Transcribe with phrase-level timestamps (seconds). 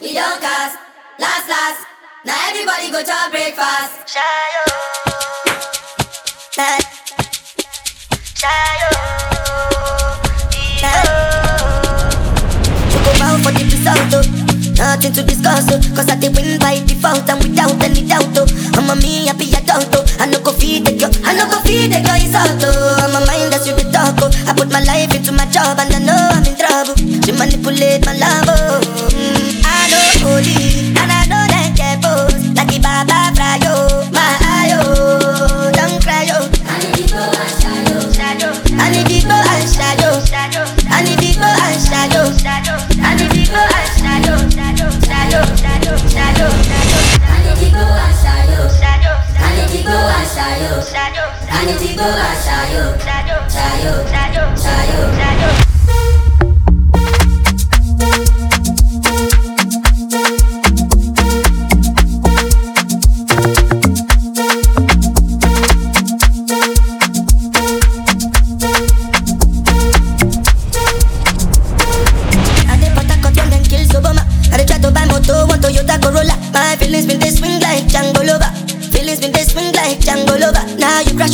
[0.00, 0.76] We don't cast,
[1.18, 1.86] last last.
[2.24, 4.10] Now everybody go to breakfast.
[4.10, 4.64] Shayo.
[6.58, 6.78] Nah.
[8.34, 8.90] Shayo.
[12.90, 14.24] Choco bow for the result, oh.
[14.76, 15.78] Nothing to discuss, oh.
[15.94, 18.46] Cause I did win by default and without any doubt, oh.
[18.74, 20.04] I'm a me happy adult, oh.
[20.18, 22.98] I no go feed the girl, I no go feed the girl insult, oh.
[22.98, 24.30] I'm a mind that's you the talk, oh.
[24.50, 26.96] I put my life into my job and I know I'm in trouble.
[27.22, 28.80] She manipulate my love, oh.
[29.14, 29.43] Mm,
[30.24, 32.32] Holy, and I know that get both.
[32.56, 34.24] Like the Baba Frayo, my
[34.56, 34.80] ayo,
[35.76, 36.48] don't cry, oh.
[36.64, 38.52] And if you go and shadow, Shadow.
[38.80, 40.64] And if you go and shadow, shadow.
[40.88, 42.24] and if you go and shadow,
[43.04, 46.48] and if you go and shadow, shadow, shadow, shadow, shadow,
[47.28, 51.68] And if you go and shadow, shadow, and if you go and shadow, shadow, and
[51.68, 55.04] if you go and shadow, shadow, shadow, shadow, shadow.
[55.20, 55.63] shadow.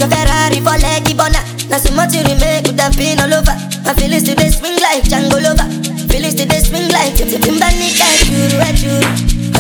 [0.01, 1.41] Your Ferrari for like Ibona.
[1.69, 3.53] Now so much you remake could have been all over.
[3.85, 5.69] My feelings today swing like Django Lover.
[6.09, 8.97] Feelings today swing like Timbani like you, at you.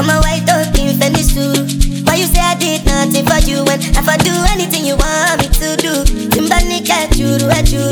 [0.00, 1.68] I'm a white dog in Fendi suit.
[2.08, 5.44] Why you say I did nothing for you when if I do anything you want
[5.44, 5.92] me to do?
[6.32, 7.84] Timbani at you, at you.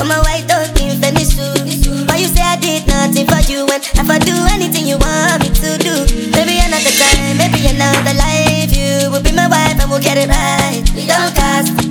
[0.00, 2.08] I'm a white dog in Fendi suit.
[2.08, 5.44] Why you say I did nothing for you when if I do anything you want
[5.44, 5.94] me to do?
[6.32, 8.72] Maybe another time, maybe another life.
[8.72, 10.80] You will be my wife and we'll get it right.
[11.06, 11.81] Don't cast,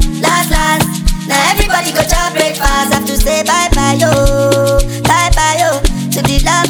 [1.52, 2.94] everybody go to breakfast.
[2.95, 4.11] Have to say bye bye yo,
[5.03, 5.71] bye bye yo.
[6.16, 6.67] To the love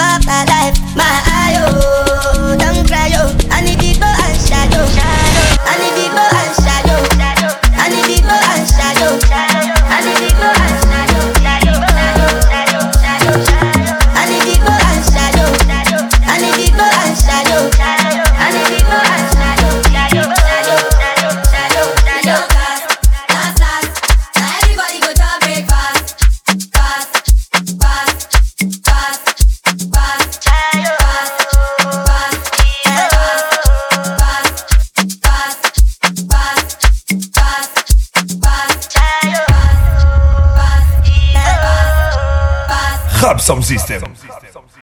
[43.42, 44.16] Some System.